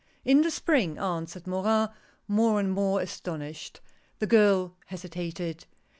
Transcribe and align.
"In 0.25 0.41
the 0.41 0.49
Spring," 0.49 0.97
answered 0.97 1.45
Morin, 1.45 1.87
more 2.27 2.59
and 2.59 2.71
more 2.71 3.01
astonished. 3.01 3.81
The 4.17 4.25
girl 4.25 4.73
hesitated. 4.87 5.67